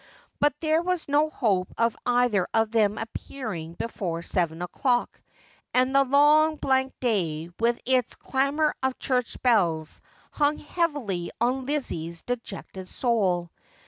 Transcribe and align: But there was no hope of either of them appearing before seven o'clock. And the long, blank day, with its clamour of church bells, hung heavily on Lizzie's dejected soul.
But 0.39 0.59
there 0.61 0.81
was 0.81 1.07
no 1.07 1.29
hope 1.29 1.67
of 1.77 1.95
either 2.07 2.47
of 2.55 2.71
them 2.71 2.97
appearing 2.97 3.75
before 3.75 4.23
seven 4.23 4.63
o'clock. 4.63 5.21
And 5.75 5.93
the 5.93 6.03
long, 6.03 6.55
blank 6.55 6.93
day, 6.99 7.51
with 7.59 7.79
its 7.85 8.15
clamour 8.15 8.73
of 8.81 8.97
church 8.97 9.39
bells, 9.43 10.01
hung 10.31 10.57
heavily 10.57 11.29
on 11.39 11.67
Lizzie's 11.67 12.23
dejected 12.23 12.87
soul. 12.87 13.51